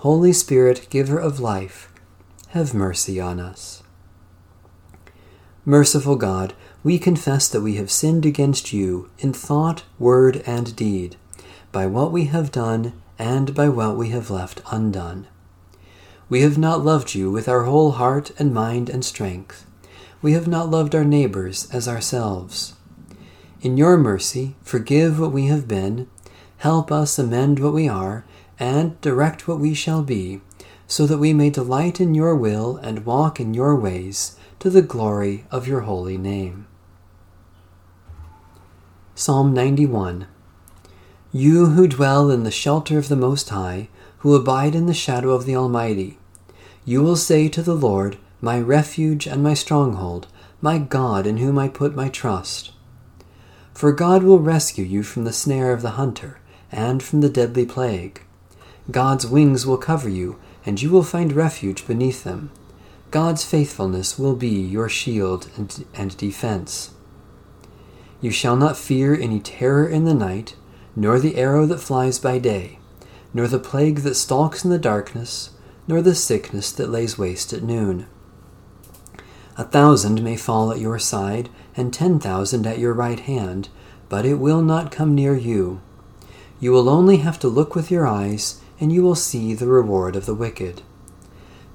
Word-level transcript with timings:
Holy 0.00 0.32
Spirit, 0.32 0.86
giver 0.88 1.18
of 1.18 1.40
life, 1.40 1.92
have 2.52 2.72
mercy 2.72 3.20
on 3.20 3.38
us. 3.38 3.82
Merciful 5.66 6.16
God, 6.16 6.54
we 6.82 6.98
confess 6.98 7.48
that 7.48 7.60
we 7.60 7.74
have 7.74 7.90
sinned 7.90 8.24
against 8.24 8.72
you 8.72 9.10
in 9.18 9.34
thought, 9.34 9.82
word, 9.98 10.42
and 10.46 10.74
deed, 10.74 11.16
by 11.70 11.84
what 11.84 12.12
we 12.12 12.24
have 12.24 12.50
done 12.50 12.94
and 13.18 13.54
by 13.54 13.68
what 13.68 13.98
we 13.98 14.08
have 14.08 14.30
left 14.30 14.62
undone. 14.72 15.28
We 16.30 16.40
have 16.40 16.56
not 16.56 16.82
loved 16.82 17.14
you 17.14 17.30
with 17.30 17.46
our 17.46 17.64
whole 17.64 17.90
heart 17.90 18.30
and 18.38 18.54
mind 18.54 18.88
and 18.88 19.04
strength. 19.04 19.66
We 20.22 20.32
have 20.32 20.48
not 20.48 20.70
loved 20.70 20.94
our 20.94 21.04
neighbors 21.04 21.68
as 21.74 21.86
ourselves. 21.86 22.72
In 23.60 23.76
your 23.76 23.98
mercy, 23.98 24.56
forgive 24.62 25.20
what 25.20 25.32
we 25.32 25.48
have 25.48 25.68
been, 25.68 26.08
help 26.56 26.90
us 26.90 27.18
amend 27.18 27.58
what 27.58 27.74
we 27.74 27.86
are, 27.86 28.24
and 28.60 29.00
direct 29.00 29.48
what 29.48 29.58
we 29.58 29.72
shall 29.72 30.02
be, 30.02 30.42
so 30.86 31.06
that 31.06 31.18
we 31.18 31.32
may 31.32 31.48
delight 31.48 32.00
in 32.00 32.14
your 32.14 32.36
will 32.36 32.76
and 32.76 33.06
walk 33.06 33.40
in 33.40 33.54
your 33.54 33.74
ways 33.74 34.36
to 34.58 34.68
the 34.68 34.82
glory 34.82 35.46
of 35.50 35.66
your 35.66 35.80
holy 35.80 36.18
name. 36.18 36.66
Psalm 39.14 39.54
91 39.54 40.26
You 41.32 41.66
who 41.66 41.88
dwell 41.88 42.30
in 42.30 42.44
the 42.44 42.50
shelter 42.50 42.98
of 42.98 43.08
the 43.08 43.16
Most 43.16 43.48
High, 43.48 43.88
who 44.18 44.34
abide 44.34 44.74
in 44.74 44.84
the 44.84 44.94
shadow 44.94 45.30
of 45.30 45.46
the 45.46 45.56
Almighty, 45.56 46.18
you 46.84 47.02
will 47.02 47.16
say 47.16 47.48
to 47.48 47.62
the 47.62 47.74
Lord, 47.74 48.18
My 48.40 48.60
refuge 48.60 49.26
and 49.26 49.42
my 49.42 49.54
stronghold, 49.54 50.26
my 50.60 50.78
God 50.78 51.26
in 51.26 51.38
whom 51.38 51.58
I 51.58 51.68
put 51.68 51.94
my 51.94 52.08
trust. 52.08 52.72
For 53.72 53.92
God 53.92 54.22
will 54.22 54.40
rescue 54.40 54.84
you 54.84 55.02
from 55.02 55.24
the 55.24 55.32
snare 55.32 55.72
of 55.72 55.80
the 55.80 55.92
hunter 55.92 56.40
and 56.70 57.02
from 57.02 57.20
the 57.22 57.30
deadly 57.30 57.64
plague. 57.64 58.22
God's 58.90 59.26
wings 59.26 59.66
will 59.66 59.76
cover 59.76 60.08
you, 60.08 60.38
and 60.64 60.80
you 60.80 60.90
will 60.90 61.02
find 61.02 61.32
refuge 61.32 61.86
beneath 61.86 62.24
them. 62.24 62.50
God's 63.10 63.44
faithfulness 63.44 64.18
will 64.18 64.36
be 64.36 64.48
your 64.48 64.88
shield 64.88 65.50
and, 65.56 65.84
and, 65.94 66.16
defense. 66.16 66.92
You 68.20 68.30
shall 68.30 68.56
not 68.56 68.76
fear 68.76 69.14
any 69.14 69.40
terror 69.40 69.86
in 69.86 70.04
the 70.04 70.14
night, 70.14 70.54
nor 70.94 71.18
the 71.18 71.36
arrow 71.36 71.66
that 71.66 71.80
flies 71.80 72.18
by 72.18 72.38
day, 72.38 72.78
nor 73.34 73.48
the 73.48 73.58
plague 73.58 73.98
that 74.00 74.14
stalks 74.14 74.64
in 74.64 74.70
the 74.70 74.78
darkness, 74.78 75.50
nor 75.88 76.02
the 76.02 76.14
sickness 76.14 76.70
that 76.72 76.90
lays 76.90 77.18
waste 77.18 77.52
at 77.52 77.62
noon. 77.62 78.06
A 79.56 79.64
thousand 79.64 80.22
may 80.22 80.36
fall 80.36 80.70
at 80.70 80.78
your 80.78 80.98
side, 80.98 81.48
and 81.76 81.92
ten 81.92 82.20
thousand 82.20 82.66
at 82.66 82.78
your 82.78 82.92
right 82.92 83.20
hand, 83.20 83.68
but 84.08 84.24
it 84.24 84.34
will 84.34 84.62
not 84.62 84.92
come 84.92 85.14
near 85.14 85.34
you. 85.34 85.80
You 86.60 86.72
will 86.72 86.88
only 86.88 87.18
have 87.18 87.38
to 87.40 87.48
look 87.48 87.74
with 87.74 87.90
your 87.90 88.06
eyes 88.06 88.59
and 88.80 88.92
you 88.92 89.02
will 89.02 89.14
see 89.14 89.52
the 89.52 89.68
reward 89.68 90.16
of 90.16 90.24
the 90.26 90.34
wicked. 90.34 90.82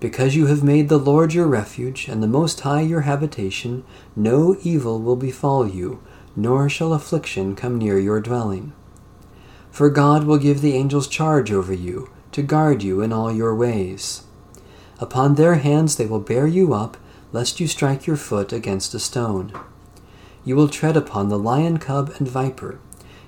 Because 0.00 0.34
you 0.34 0.46
have 0.46 0.64
made 0.64 0.88
the 0.88 0.98
Lord 0.98 1.32
your 1.34 1.46
refuge, 1.46 2.08
and 2.08 2.22
the 2.22 2.26
Most 2.26 2.60
High 2.60 2.80
your 2.80 3.02
habitation, 3.02 3.84
no 4.16 4.56
evil 4.62 5.00
will 5.00 5.16
befall 5.16 5.68
you, 5.68 6.02
nor 6.34 6.68
shall 6.68 6.92
affliction 6.92 7.54
come 7.54 7.78
near 7.78 7.98
your 7.98 8.20
dwelling. 8.20 8.72
For 9.70 9.90
God 9.90 10.24
will 10.24 10.38
give 10.38 10.60
the 10.60 10.74
angels 10.74 11.06
charge 11.06 11.52
over 11.52 11.72
you, 11.72 12.10
to 12.32 12.42
guard 12.42 12.82
you 12.82 13.00
in 13.00 13.12
all 13.12 13.32
your 13.32 13.54
ways. 13.54 14.24
Upon 14.98 15.34
their 15.34 15.56
hands 15.56 15.96
they 15.96 16.06
will 16.06 16.20
bear 16.20 16.46
you 16.46 16.74
up, 16.74 16.96
lest 17.32 17.60
you 17.60 17.66
strike 17.66 18.06
your 18.06 18.16
foot 18.16 18.52
against 18.52 18.94
a 18.94 18.98
stone. 18.98 19.52
You 20.44 20.56
will 20.56 20.68
tread 20.68 20.96
upon 20.96 21.28
the 21.28 21.38
lion 21.38 21.78
cub 21.78 22.12
and 22.18 22.28
viper. 22.28 22.78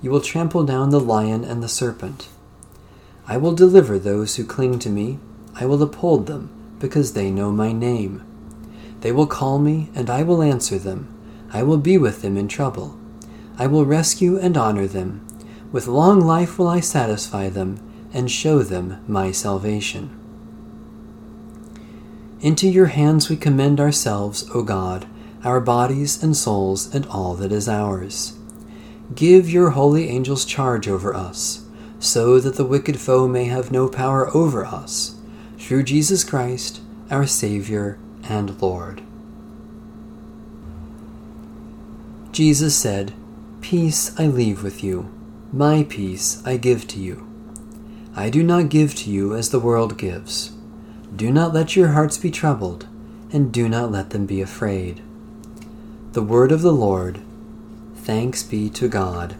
You 0.00 0.10
will 0.10 0.20
trample 0.20 0.64
down 0.64 0.90
the 0.90 1.00
lion 1.00 1.44
and 1.44 1.62
the 1.62 1.68
serpent. 1.68 2.28
I 3.26 3.36
will 3.36 3.54
deliver 3.54 3.98
those 3.98 4.36
who 4.36 4.44
cling 4.44 4.78
to 4.80 4.90
me. 4.90 5.18
I 5.54 5.64
will 5.64 5.82
uphold 5.82 6.26
them, 6.26 6.50
because 6.80 7.12
they 7.12 7.30
know 7.30 7.52
my 7.52 7.72
name. 7.72 8.24
They 9.00 9.12
will 9.12 9.26
call 9.26 9.58
me, 9.58 9.90
and 9.94 10.10
I 10.10 10.22
will 10.22 10.42
answer 10.42 10.78
them. 10.78 11.08
I 11.52 11.62
will 11.62 11.78
be 11.78 11.98
with 11.98 12.22
them 12.22 12.36
in 12.36 12.48
trouble. 12.48 12.98
I 13.58 13.66
will 13.66 13.84
rescue 13.84 14.38
and 14.38 14.56
honor 14.56 14.86
them. 14.86 15.24
With 15.70 15.86
long 15.86 16.20
life 16.20 16.58
will 16.58 16.68
I 16.68 16.80
satisfy 16.80 17.48
them, 17.48 17.78
and 18.12 18.30
show 18.30 18.62
them 18.62 19.02
my 19.06 19.30
salvation. 19.30 20.10
Into 22.40 22.68
your 22.68 22.86
hands 22.86 23.28
we 23.28 23.36
commend 23.36 23.78
ourselves, 23.78 24.50
O 24.52 24.62
God, 24.62 25.06
our 25.44 25.60
bodies 25.60 26.22
and 26.22 26.36
souls, 26.36 26.92
and 26.92 27.06
all 27.06 27.34
that 27.34 27.52
is 27.52 27.68
ours. 27.68 28.36
Give 29.14 29.48
your 29.48 29.70
holy 29.70 30.08
angels 30.08 30.44
charge 30.44 30.88
over 30.88 31.14
us 31.14 31.61
so 32.02 32.40
that 32.40 32.56
the 32.56 32.64
wicked 32.64 32.98
foe 32.98 33.28
may 33.28 33.44
have 33.44 33.70
no 33.70 33.88
power 33.88 34.28
over 34.36 34.66
us, 34.66 35.14
through 35.56 35.84
Jesus 35.84 36.24
Christ, 36.24 36.80
our 37.12 37.28
Savior 37.28 37.96
and 38.24 38.60
Lord. 38.60 39.00
Jesus 42.32 42.76
said, 42.76 43.14
Peace 43.60 44.18
I 44.18 44.26
leave 44.26 44.64
with 44.64 44.82
you, 44.82 45.12
my 45.52 45.86
peace 45.88 46.42
I 46.44 46.56
give 46.56 46.88
to 46.88 46.98
you. 46.98 47.24
I 48.16 48.30
do 48.30 48.42
not 48.42 48.68
give 48.68 48.96
to 48.96 49.10
you 49.10 49.36
as 49.36 49.50
the 49.50 49.60
world 49.60 49.96
gives. 49.96 50.50
Do 51.14 51.30
not 51.30 51.54
let 51.54 51.76
your 51.76 51.88
hearts 51.88 52.18
be 52.18 52.32
troubled, 52.32 52.88
and 53.32 53.52
do 53.52 53.68
not 53.68 53.92
let 53.92 54.10
them 54.10 54.26
be 54.26 54.42
afraid. 54.42 55.00
The 56.14 56.22
word 56.22 56.50
of 56.50 56.62
the 56.62 56.72
Lord. 56.72 57.20
Thanks 57.94 58.42
be 58.42 58.68
to 58.70 58.88
God. 58.88 59.36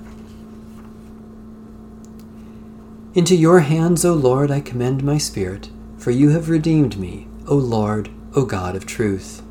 Into 3.15 3.37
your 3.37 3.61
hands, 3.61 4.07
O 4.07 4.15
Lord, 4.15 4.51
I 4.51 4.61
commend 4.61 5.05
my 5.05 5.19
spirit, 5.19 5.69
for 5.99 6.11
you 6.11 6.31
have 6.31 6.49
redeemed 6.49 6.99
me, 6.99 7.29
O 7.47 7.55
Lord, 7.55 8.09
O 8.35 8.47
God 8.47 8.75
of 8.75 8.87
truth. 8.87 9.43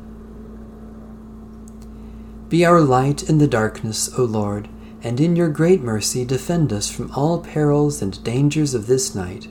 Be 2.48 2.64
our 2.64 2.80
light 2.80 3.22
in 3.22 3.38
the 3.38 3.46
darkness, 3.46 4.10
O 4.18 4.24
Lord, 4.24 4.68
and 5.02 5.20
in 5.20 5.36
your 5.36 5.48
great 5.48 5.80
mercy 5.80 6.24
defend 6.24 6.72
us 6.72 6.90
from 6.90 7.12
all 7.12 7.40
perils 7.40 8.02
and 8.02 8.22
dangers 8.24 8.74
of 8.74 8.88
this 8.88 9.14
night, 9.14 9.46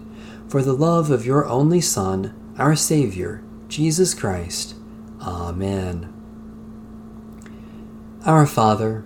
for 0.49 0.61
the 0.61 0.73
love 0.73 1.09
of 1.09 1.25
your 1.25 1.47
only 1.47 1.79
Son, 1.79 2.33
our 2.57 2.75
Saviour, 2.75 3.41
Jesus 3.69 4.13
Christ. 4.13 4.75
Amen. 5.21 6.13
Our 8.25 8.45
Father, 8.45 9.05